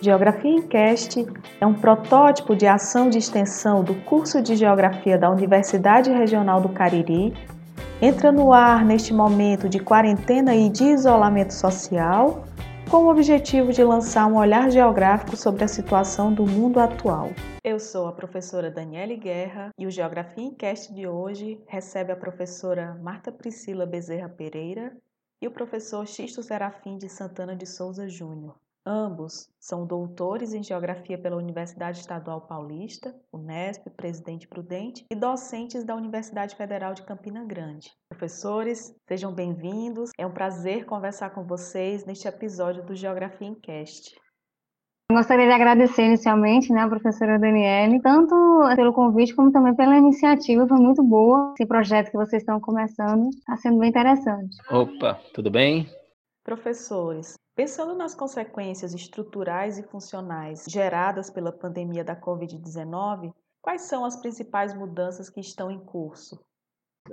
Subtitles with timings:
[0.00, 1.26] Geografia em Cast
[1.60, 6.68] é um protótipo de ação de extensão do curso de Geografia da Universidade Regional do
[6.68, 7.34] Cariri.
[8.00, 12.44] Entra no ar neste momento de quarentena e de isolamento social,
[12.88, 17.30] com o objetivo de lançar um olhar geográfico sobre a situação do mundo atual.
[17.64, 22.16] Eu sou a professora Daniele Guerra e o Geografia em Cast de hoje recebe a
[22.16, 24.96] professora Marta Priscila Bezerra Pereira
[25.42, 28.54] e o professor Xisto Serafim de Santana de Souza Júnior.
[28.90, 35.94] Ambos são doutores em Geografia pela Universidade Estadual Paulista, Unesp, Presidente Prudente, e docentes da
[35.94, 37.90] Universidade Federal de Campina Grande.
[38.08, 40.08] Professores, sejam bem-vindos.
[40.18, 44.18] É um prazer conversar com vocês neste episódio do Geografia em Cast.
[45.12, 48.34] Gostaria de agradecer inicialmente né, a professora Daniele, tanto
[48.74, 51.52] pelo convite como também pela iniciativa, foi muito boa.
[51.52, 54.56] Esse projeto que vocês estão começando está sendo bem interessante.
[54.70, 55.86] Opa, tudo bem?
[56.48, 64.16] Professores, Pensando nas consequências estruturais e funcionais geradas pela pandemia da Covid-19, quais são as
[64.16, 66.40] principais mudanças que estão em curso?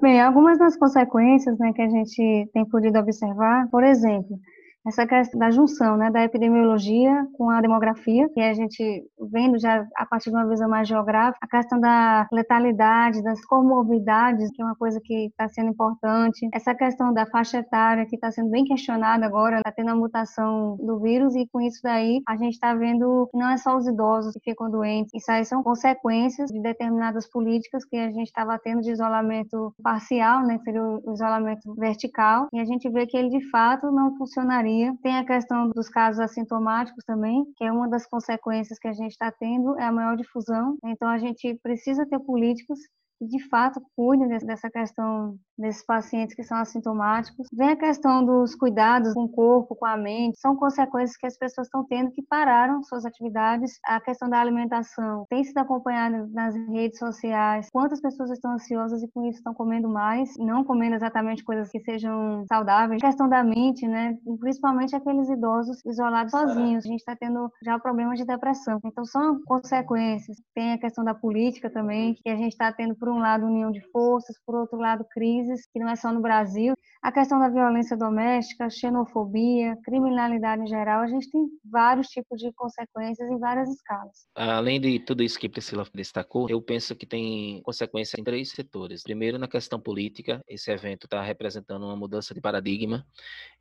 [0.02, 4.40] Bem, algumas das consequências né, que a gente tem podido observar, por exemplo,
[4.86, 9.86] essa questão da junção né, da epidemiologia com a demografia, e a gente vendo já
[9.98, 14.66] a partir de uma visão mais geográfica, a questão da letalidade, das comorbidades, que é
[14.66, 18.64] uma coisa que está sendo importante, essa questão da faixa etária, que está sendo bem
[18.64, 22.74] questionada agora, está tendo a mutação do vírus, e com isso daí a gente está
[22.74, 26.62] vendo que não é só os idosos que ficam doentes, isso aí são consequências de
[26.62, 31.74] determinadas políticas que a gente estava tendo de isolamento parcial, né, que seria o isolamento
[31.76, 35.90] vertical, e a gente vê que ele de fato não funcionaria Tem a questão dos
[35.90, 39.92] casos assintomáticos também, que é uma das consequências que a gente está tendo, é a
[39.92, 40.78] maior difusão.
[40.84, 42.80] Então, a gente precisa ter políticos
[43.18, 47.48] que de fato cuidem dessa questão desses pacientes que são assintomáticos.
[47.54, 51.38] Vem a questão dos cuidados com o corpo, com a mente, são consequências que as
[51.38, 53.80] pessoas estão tendo que pararam suas atividades.
[53.86, 57.70] A questão da alimentação tem sido acompanhada nas redes sociais.
[57.72, 61.80] Quantas pessoas estão ansiosas e com isso estão comendo mais, não comendo exatamente coisas que
[61.80, 63.02] sejam saudáveis.
[63.02, 64.18] A questão da mente, né?
[64.40, 66.86] Principalmente aqueles idosos isolados sozinhos.
[66.86, 68.80] A gente está tendo já problemas de depressão.
[68.84, 70.38] Então são consequências.
[70.54, 73.72] Tem a questão da política também, que a gente está tendo por um lado união
[73.72, 76.74] de forças, por outro lado crise países, que não é só no Brasil.
[77.02, 82.52] A questão da violência doméstica, xenofobia, criminalidade em geral, a gente tem vários tipos de
[82.54, 84.28] consequências em várias escalas.
[84.36, 89.04] Além de tudo isso que Priscila destacou, eu penso que tem consequências em três setores.
[89.04, 93.06] Primeiro, na questão política, esse evento está representando uma mudança de paradigma,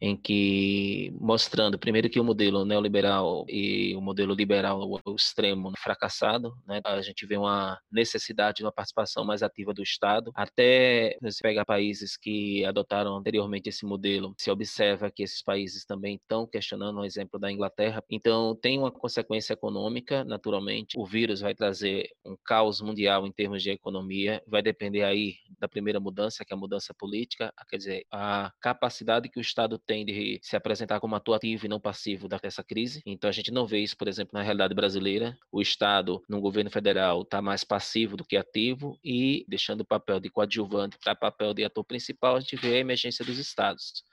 [0.01, 6.55] em que mostrando primeiro que o modelo neoliberal e o modelo liberal, o extremo fracassado,
[6.67, 6.81] né?
[6.85, 11.65] a gente vê uma necessidade de uma participação mais ativa do Estado, até se pegar
[11.65, 17.05] países que adotaram anteriormente esse modelo, se observa que esses países também estão questionando, um
[17.05, 18.03] exemplo da Inglaterra.
[18.11, 20.99] Então, tem uma consequência econômica, naturalmente.
[20.99, 25.69] O vírus vai trazer um caos mundial em termos de economia, vai depender aí da
[25.69, 30.05] primeira mudança, que é a mudança política, quer dizer, a capacidade que o Estado tem
[30.05, 33.03] de se apresentar como ator ativo e não passivo dessa crise.
[33.07, 35.37] Então, a gente não vê isso, por exemplo, na realidade brasileira.
[35.51, 40.21] O Estado, no governo federal, está mais passivo do que ativo e deixando o papel
[40.21, 44.05] de coadjuvante para papel de ator principal, a gente vê a emergência dos estados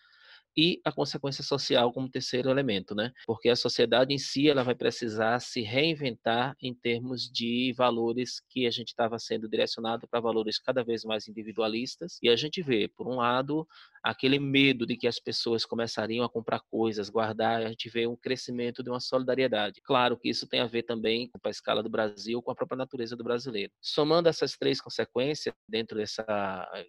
[0.56, 3.12] e a consequência social como terceiro elemento, né?
[3.25, 8.67] Porque a sociedade em si ela vai precisar se reinventar em termos de valores que
[8.67, 12.88] a gente estava sendo direcionado para valores cada vez mais individualistas e a gente vê,
[12.88, 13.67] por um lado,
[14.03, 18.16] aquele medo de que as pessoas começariam a comprar coisas, guardar, a gente vê um
[18.16, 19.81] crescimento de uma solidariedade.
[19.83, 22.78] Claro que isso tem a ver também com a escala do Brasil, com a própria
[22.78, 23.72] natureza do brasileiro.
[23.81, 26.23] Somando essas três consequências dentro dessa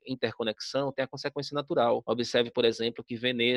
[0.06, 2.02] interconexão, tem a consequência natural.
[2.06, 3.51] Observe, por exemplo, que Veneza,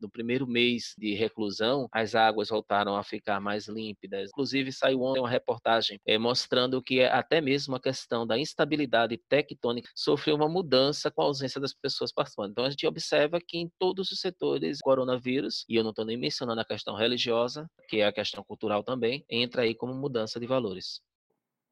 [0.00, 4.28] no primeiro mês de reclusão, as águas voltaram a ficar mais límpidas.
[4.30, 9.88] Inclusive, saiu ontem uma reportagem eh, mostrando que até mesmo a questão da instabilidade tectônica
[9.94, 12.50] sofreu uma mudança com a ausência das pessoas participando.
[12.50, 16.16] Então, a gente observa que em todos os setores, coronavírus, e eu não estou nem
[16.16, 20.46] mencionando a questão religiosa, que é a questão cultural também, entra aí como mudança de
[20.46, 21.00] valores.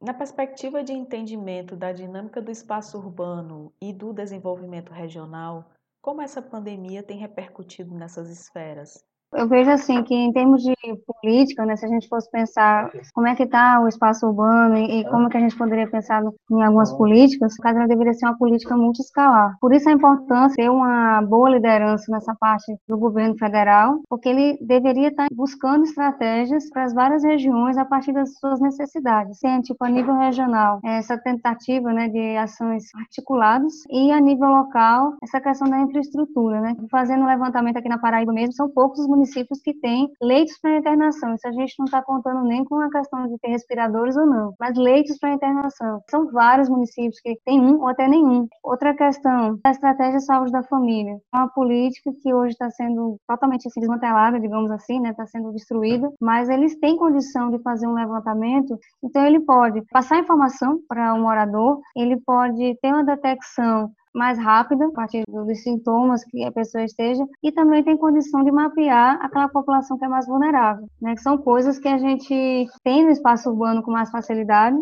[0.01, 5.69] Na perspectiva de entendimento da dinâmica do espaço urbano e do desenvolvimento regional,
[6.09, 9.05] como essa pandemia tem repercutido nessas esferas?
[9.35, 10.75] Eu vejo assim que em termos de
[11.07, 15.01] política, né, se a gente fosse pensar como é que está o espaço urbano e,
[15.01, 18.39] e, como que a gente poderia pensar no, em algumas políticas, caso deveria ser uma
[18.39, 19.57] política multiescalar.
[19.61, 24.29] Por isso a importância de ter uma boa liderança nessa parte do governo federal, porque
[24.29, 29.39] ele deveria estar tá buscando estratégias para as várias regiões a partir das suas necessidades,
[29.39, 35.15] sendo tipo a nível regional essa tentativa, né, de ações articuladas e a nível local
[35.23, 36.75] essa questão da infraestrutura, né.
[36.91, 40.79] Fazendo um levantamento aqui na Paraíba mesmo, são poucos os municípios que têm leitos para
[40.79, 41.35] internação.
[41.35, 44.55] Isso a gente não está contando nem com a questão de ter respiradores ou não,
[44.59, 46.01] mas leitos para internação.
[46.09, 48.47] São vários municípios que têm um ou até nenhum.
[48.63, 51.19] Outra questão, a estratégia de saúde da família.
[51.35, 55.11] É uma política que hoje está sendo totalmente assim, desmantelada, digamos assim, né?
[55.11, 60.19] Está sendo destruída, mas eles têm condição de fazer um levantamento, então ele pode passar
[60.19, 66.25] informação para o morador, ele pode ter uma detecção mais rápida, a partir dos sintomas
[66.25, 70.27] que a pessoa esteja, e também tem condição de mapear aquela população que é mais
[70.27, 71.15] vulnerável, né?
[71.15, 74.77] Que são coisas que a gente tem no espaço urbano com mais facilidade.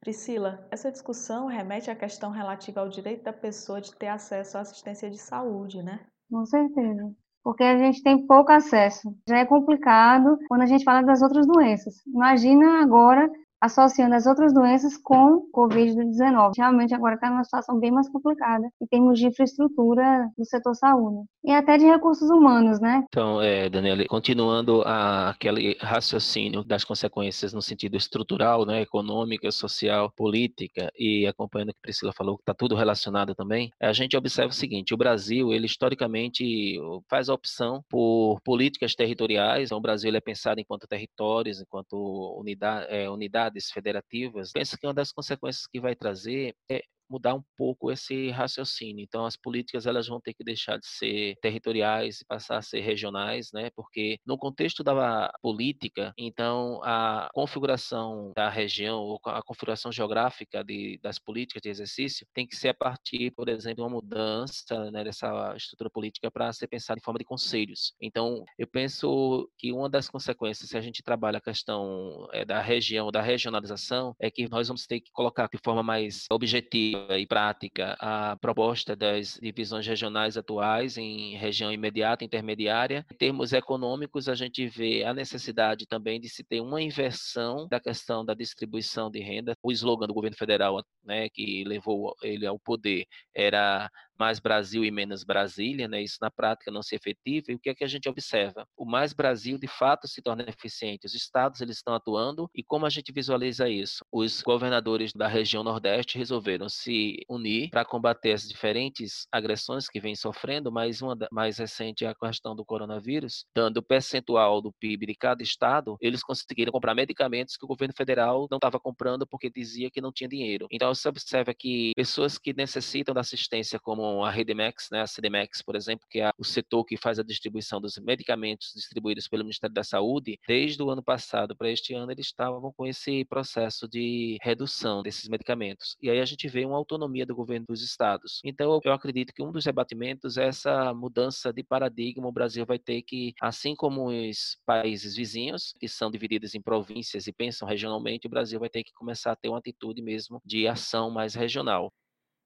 [0.00, 4.60] Priscila, essa discussão remete à questão relativa ao direito da pessoa de ter acesso à
[4.60, 6.00] assistência de saúde, né?
[6.30, 7.12] Com certeza
[7.48, 9.10] porque a gente tem pouco acesso.
[9.26, 11.94] Já é complicado quando a gente fala das outras doenças.
[12.06, 13.26] Imagina agora
[13.60, 16.52] associando as outras doenças com Covid-19.
[16.56, 21.26] Realmente agora está numa situação bem mais complicada em termos de infraestrutura do setor saúde
[21.44, 23.04] e até de recursos humanos, né?
[23.08, 30.12] Então, é, Daniela, continuando a, aquele raciocínio das consequências no sentido estrutural, né, econômica, social,
[30.16, 34.50] política e acompanhando o que Priscila falou, que está tudo relacionado também, a gente observa
[34.50, 36.78] o seguinte, o Brasil, ele historicamente
[37.08, 41.96] faz a opção por políticas territoriais, então, o Brasil é pensado enquanto territórios, enquanto
[42.38, 47.34] unidade, é, unidade unidades federativas, penso que uma das consequências que vai trazer é mudar
[47.34, 49.02] um pouco esse raciocínio.
[49.02, 52.80] Então, as políticas elas vão ter que deixar de ser territoriais e passar a ser
[52.80, 53.70] regionais, né?
[53.74, 60.98] Porque no contexto da política, então a configuração da região ou a configuração geográfica de,
[61.02, 65.04] das políticas de exercício tem que ser a partir, por exemplo, de uma mudança né,
[65.04, 67.94] dessa estrutura política para ser pensada em forma de conselhos.
[68.00, 72.60] Então, eu penso que uma das consequências, se a gente trabalha a questão é, da
[72.60, 77.26] região, da regionalização, é que nós vamos ter que colocar de forma mais objetiva e
[77.26, 83.04] prática a proposta das divisões regionais atuais em região imediata e intermediária.
[83.12, 87.80] Em termos econômicos, a gente vê a necessidade também de se ter uma inversão da
[87.80, 89.54] questão da distribuição de renda.
[89.62, 93.04] O slogan do governo federal, né, que levou ele ao poder,
[93.34, 96.02] era mais Brasil e menos Brasília, né?
[96.02, 97.46] Isso na prática não se efetiva.
[97.48, 98.66] E o que é que a gente observa?
[98.76, 101.06] O mais Brasil de fato se torna eficiente.
[101.06, 104.04] Os estados eles estão atuando e como a gente visualiza isso?
[104.12, 110.14] Os governadores da região Nordeste resolveram se unir para combater as diferentes agressões que vêm
[110.14, 115.06] sofrendo, mais uma mais recente é a questão do coronavírus, dando o percentual do PIB
[115.06, 119.50] de cada estado, eles conseguiram comprar medicamentos que o governo federal não estava comprando porque
[119.50, 120.66] dizia que não tinha dinheiro.
[120.70, 125.62] Então você observa que pessoas que necessitam da assistência como a Redemex, né, a CDMEX,
[125.62, 129.74] por exemplo, que é o setor que faz a distribuição dos medicamentos distribuídos pelo Ministério
[129.74, 134.38] da Saúde, desde o ano passado para este ano, eles estavam com esse processo de
[134.42, 135.96] redução desses medicamentos.
[136.02, 138.40] E aí a gente vê uma autonomia do governo dos estados.
[138.44, 142.28] Então, eu acredito que um dos rebatimentos é essa mudança de paradigma.
[142.28, 147.26] O Brasil vai ter que, assim como os países vizinhos, que são divididos em províncias
[147.26, 150.66] e pensam regionalmente, o Brasil vai ter que começar a ter uma atitude mesmo de
[150.66, 151.92] ação mais regional.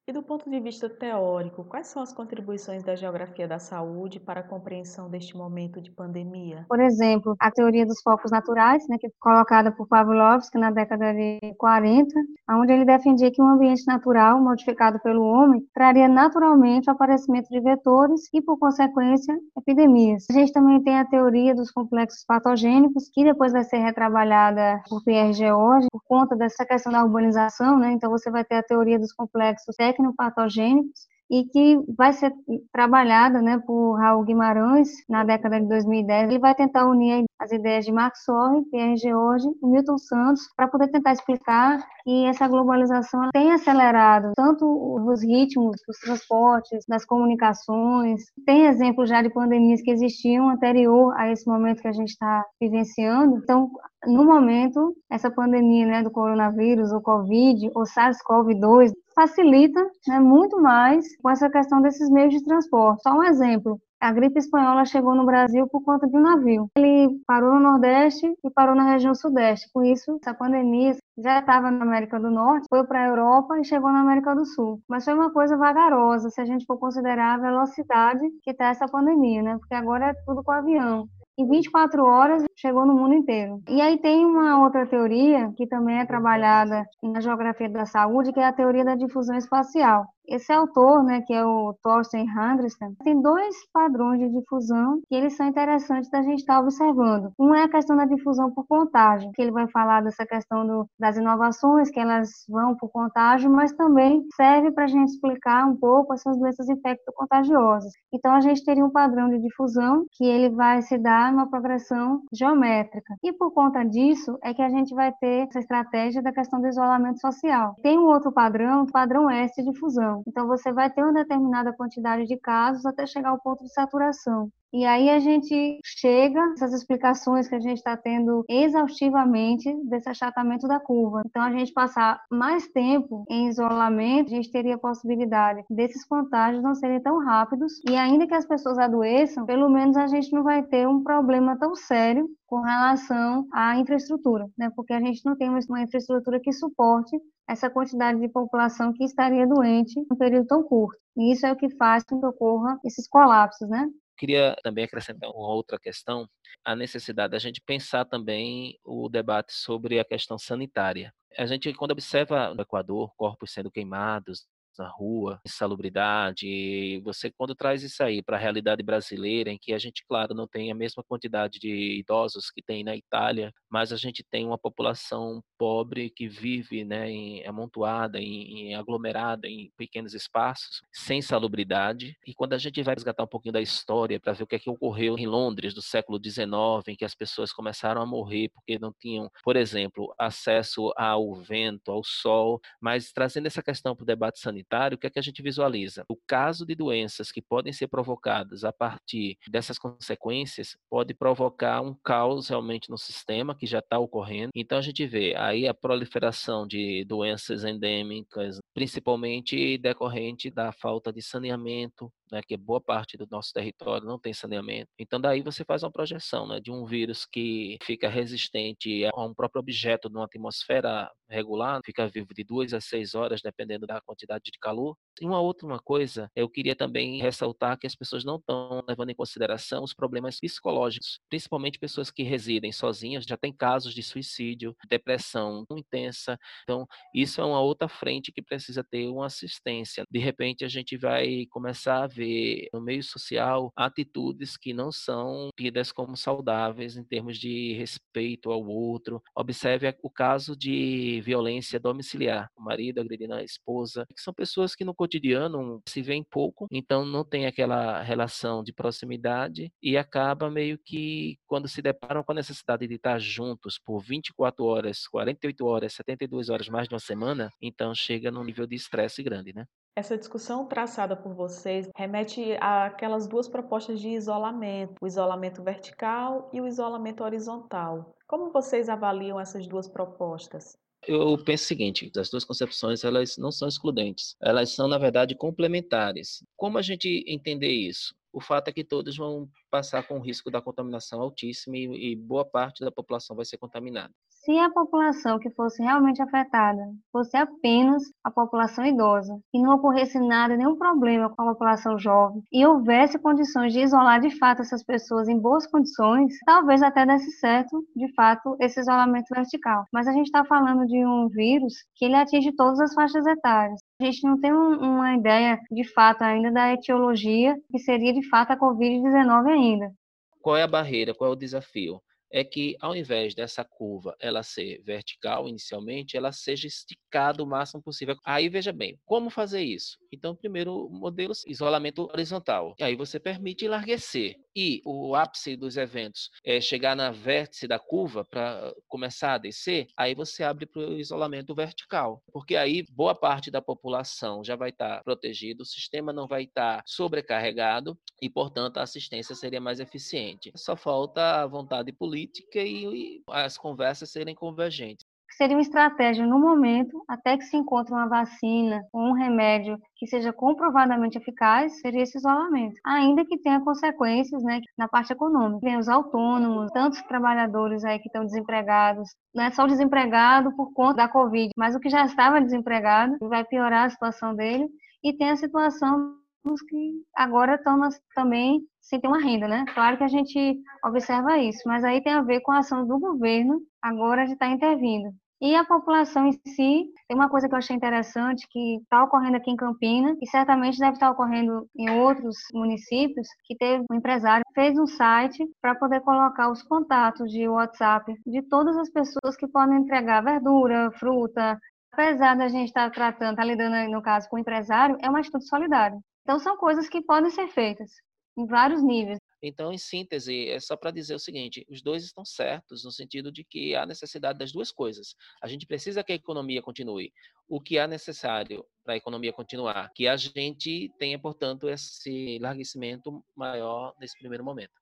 [0.05, 4.41] E do ponto de vista teórico, quais são as contribuições da geografia da saúde para
[4.41, 6.67] a compreensão deste momento de pandemia?
[6.69, 11.15] Por exemplo, a teoria dos focos naturais, né, que foi colocada por Pavlovsky na década
[11.15, 12.13] de 40,
[12.51, 17.61] onde ele defendia que um ambiente natural modificado pelo homem traria naturalmente o aparecimento de
[17.61, 20.27] vetores e, por consequência, epidemias.
[20.29, 25.05] A gente também tem a teoria dos complexos patogênicos, que depois vai ser retrabalhada por
[25.05, 27.93] Pierre George, por conta dessa questão da urbanização, né?
[27.93, 32.31] Então você vai ter a teoria dos complexos tecnopatogênicos e que vai ser
[32.71, 36.29] trabalhada né, por Raul Guimarães na década de 2010.
[36.29, 40.69] Ele vai tentar unir as ideias de Max Sorre, Pierre George e Milton Santos para
[40.69, 48.23] poder tentar explicar que essa globalização tem acelerado tanto os ritmos dos transportes, das comunicações.
[48.44, 52.44] Tem exemplos já de pandemias que existiam anterior a esse momento que a gente está
[52.61, 53.39] vivenciando.
[53.39, 53.71] Então,
[54.06, 61.05] no momento, essa pandemia né, do coronavírus, ou Covid, ou SARS-CoV-2, facilita né, muito mais
[61.19, 63.03] com essa questão desses meios de transporte.
[63.03, 66.69] Só um exemplo, a gripe espanhola chegou no Brasil por conta de um navio.
[66.77, 69.71] Ele parou no Nordeste e parou na região Sudeste.
[69.73, 73.65] Com isso, essa pandemia já estava na América do Norte, foi para a Europa e
[73.65, 74.81] chegou na América do Sul.
[74.89, 78.89] Mas foi uma coisa vagarosa, se a gente for considerar a velocidade que está essa
[78.89, 79.56] pandemia, né?
[79.56, 83.60] Porque agora é tudo com avião em 24 horas chegou no mundo inteiro.
[83.69, 88.41] E aí tem uma outra teoria que também é trabalhada na geografia da saúde, que
[88.41, 90.06] é a teoria da difusão espacial.
[90.29, 95.36] Esse autor, né, que é o Thorsten Hangristen, tem dois padrões de difusão que eles
[95.36, 97.32] são interessantes da gente estar observando.
[97.39, 100.86] Um é a questão da difusão por contágio, que ele vai falar dessa questão do,
[100.98, 105.77] das inovações, que elas vão por contágio, mas também serve para a gente explicar um
[105.77, 107.93] pouco essas doenças infecto-contagiosas.
[108.15, 112.22] Então, a gente teria um padrão de difusão que ele vai se dar numa progressão
[112.32, 113.14] geométrica.
[113.22, 116.67] E por conta disso, é que a gente vai ter essa estratégia da questão do
[116.67, 117.76] isolamento social.
[117.82, 119.93] Tem um outro padrão, o padrão S de difusão
[120.26, 124.50] então, você vai ter uma determinada quantidade de casos até chegar ao ponto de saturação.
[124.72, 130.67] E aí a gente chega essas explicações que a gente está tendo exaustivamente desse achatamento
[130.67, 131.22] da curva.
[131.26, 136.62] Então, a gente passar mais tempo em isolamento, a gente teria a possibilidade desses contágios
[136.62, 140.43] não serem tão rápidos e ainda que as pessoas adoeçam, pelo menos a gente não
[140.43, 144.70] vai ter um problema tão sério com relação à infraestrutura, né?
[144.74, 149.46] Porque a gente não tem uma infraestrutura que suporte essa quantidade de população que estaria
[149.46, 150.98] doente em um período tão curto.
[151.17, 153.86] E isso é o que faz com que ocorra esses colapsos, né?
[154.22, 156.29] Queria também acrescentar uma outra questão,
[156.64, 161.12] a necessidade da gente pensar também o debate sobre a questão sanitária.
[161.36, 164.46] A gente, quando observa no Equador corpos sendo queimados,
[164.79, 167.00] na rua, insalubridade.
[167.05, 170.46] Você quando traz isso aí para a realidade brasileira, em que a gente, claro, não
[170.46, 174.58] tem a mesma quantidade de idosos que tem na Itália, mas a gente tem uma
[174.58, 182.17] população pobre que vive, né, em, amontoada, em, em aglomerada em pequenos espaços, sem salubridade.
[182.26, 184.58] E quando a gente vai resgatar um pouquinho da história para ver o que é
[184.58, 188.79] que ocorreu em Londres do século XIX, em que as pessoas começaram a morrer porque
[188.79, 194.06] não tinham, por exemplo, acesso ao vento, ao sol, mas trazendo essa questão para o
[194.06, 196.05] debate sanitário sanitário, o que é que a gente visualiza?
[196.09, 201.95] O caso de doenças que podem ser provocadas a partir dessas consequências pode provocar um
[202.03, 204.51] caos realmente no sistema que já está ocorrendo.
[204.55, 211.21] Então a gente vê aí a proliferação de doenças endêmicas, principalmente decorrente da falta de
[211.21, 214.89] saneamento, né, que boa parte do nosso território não tem saneamento.
[214.98, 219.34] Então, daí você faz uma projeção né, de um vírus que fica resistente a um
[219.34, 224.44] próprio objeto numa atmosfera regular, fica vivo de duas a seis horas, dependendo da quantidade
[224.51, 224.96] de calor.
[225.21, 229.15] E uma outra coisa, eu queria também ressaltar que as pessoas não estão levando em
[229.15, 235.67] consideração os problemas psicológicos, principalmente pessoas que residem sozinhas, já tem casos de suicídio, depressão
[235.73, 236.39] intensa.
[236.63, 240.05] Então, isso é uma outra frente que precisa ter uma assistência.
[240.11, 245.51] De repente, a gente vai começar a ver no meio social atitudes que não são
[245.57, 249.23] tidas como saudáveis em termos de respeito ao outro.
[249.37, 254.85] Observe o caso de violência domiciliar, o marido agredindo a esposa, que são pessoas que
[254.85, 260.79] no cotidiano se veem pouco, então não tem aquela relação de proximidade e acaba meio
[260.79, 265.94] que quando se deparam com a necessidade de estar juntos por 24 horas, 48 horas,
[265.94, 269.67] 72 horas mais de uma semana, então chega num nível de estresse grande, né?
[269.94, 276.61] Essa discussão traçada por vocês remete àquelas duas propostas de isolamento, o isolamento vertical e
[276.61, 278.15] o isolamento horizontal.
[278.27, 280.79] Como vocês avaliam essas duas propostas?
[281.06, 285.35] Eu penso o seguinte, as duas concepções elas não são excludentes, elas são na verdade
[285.35, 286.44] complementares.
[286.56, 288.15] Como a gente entender isso?
[288.32, 292.17] O fato é que todos vão passar com o risco da contaminação altíssimo e, e
[292.17, 294.15] boa parte da população vai ser contaminada.
[294.44, 296.82] Se a população que fosse realmente afetada
[297.13, 302.43] fosse apenas a população idosa e não ocorresse nada, nenhum problema com a população jovem
[302.53, 307.31] e houvesse condições de isolar de fato essas pessoas em boas condições, talvez até desse
[307.39, 309.84] certo, de fato, esse isolamento vertical.
[309.93, 313.79] Mas a gente está falando de um vírus que ele atinge todas as faixas etárias.
[314.01, 318.29] A gente não tem um, uma ideia de fato ainda da etiologia que seria de
[318.29, 319.93] fato a Covid-19 ainda.
[320.41, 321.15] Qual é a barreira?
[321.15, 322.03] Qual é o desafio?
[322.32, 327.82] É que ao invés dessa curva ela ser vertical inicialmente, ela seja esticada o máximo
[327.82, 328.17] possível.
[328.24, 329.98] Aí veja bem, como fazer isso?
[330.10, 332.74] Então, primeiro modelo isolamento horizontal.
[332.81, 338.25] Aí você permite enlarguecer e o ápice dos eventos é chegar na vértice da curva
[338.25, 343.51] para começar a descer, aí você abre para o isolamento vertical, porque aí boa parte
[343.51, 348.29] da população já vai estar tá protegida, o sistema não vai estar tá sobrecarregado e,
[348.29, 350.53] portanto, a assistência seria mais eficiente.
[350.56, 356.39] Só falta a vontade política e, e as conversas serem convergentes seria uma estratégia no
[356.39, 362.03] momento, até que se encontre uma vacina ou um remédio que seja comprovadamente eficaz, seria
[362.03, 362.74] esse isolamento.
[362.84, 365.60] Ainda que tenha consequências né, na parte econômica.
[365.60, 370.72] Tem os autônomos, tantos trabalhadores aí que estão desempregados, não é só o desempregado por
[370.72, 374.69] conta da Covid, mas o que já estava desempregado, vai piorar a situação dele,
[375.03, 377.81] e tem a situação dos que agora estão
[378.15, 379.65] também sem ter uma renda, né?
[379.74, 382.98] Claro que a gente observa isso, mas aí tem a ver com a ação do
[382.98, 385.15] governo agora de estar tá intervindo.
[385.43, 389.37] E a população em si, tem uma coisa que eu achei interessante que está ocorrendo
[389.37, 394.44] aqui em Campinas e certamente deve estar ocorrendo em outros municípios, que teve um empresário
[394.55, 399.49] fez um site para poder colocar os contatos de WhatsApp de todas as pessoas que
[399.49, 401.58] podem entregar verdura, fruta.
[401.93, 405.11] Apesar da gente estar tá tratando, estar tá lidando no caso com o empresário, é
[405.11, 405.99] uma atitude solidária.
[406.22, 407.91] Então são coisas que podem ser feitas
[408.39, 409.19] em vários níveis.
[409.43, 413.32] Então, em síntese, é só para dizer o seguinte: os dois estão certos no sentido
[413.32, 415.17] de que há necessidade das duas coisas.
[415.43, 417.13] A gente precisa que a economia continue.
[417.49, 419.91] O que há necessário para a economia continuar?
[419.94, 424.72] Que a gente tenha, portanto, esse larguecimento maior nesse primeiro momento.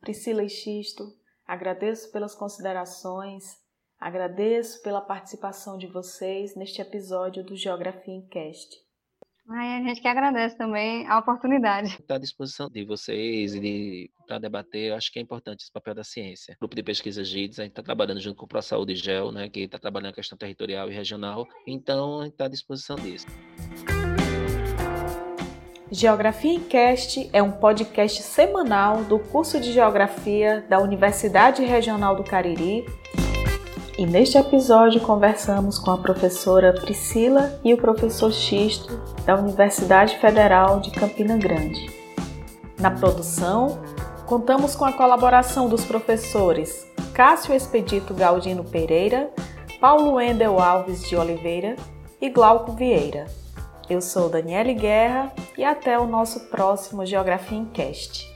[0.00, 3.44] Priscila Xisto, agradeço pelas considerações,
[3.98, 8.89] agradeço pela participação de vocês neste episódio do Geografia em Cast.
[9.52, 11.96] Ai, a gente que agradece também a oportunidade.
[11.98, 15.92] Está à disposição de vocês e para debater, eu acho que é importante esse papel
[15.92, 16.54] da ciência.
[16.54, 19.48] O grupo de pesquisa GIDS, a gente está trabalhando junto com o ProSaúde GEL, né,
[19.48, 23.26] que está trabalhando a questão territorial e regional, então a gente está à disposição disso.
[25.90, 32.22] Geografia em Cast é um podcast semanal do curso de Geografia da Universidade Regional do
[32.22, 32.84] Cariri
[34.00, 40.80] e neste episódio conversamos com a professora Priscila e o professor Xisto da Universidade Federal
[40.80, 41.86] de Campina Grande.
[42.78, 43.78] Na produção,
[44.24, 49.28] contamos com a colaboração dos professores Cássio Expedito Galdino Pereira,
[49.78, 51.76] Paulo Endel Alves de Oliveira
[52.22, 53.26] e Glauco Vieira.
[53.86, 58.29] Eu sou Daniele Guerra e até o nosso próximo Geografia em Cast.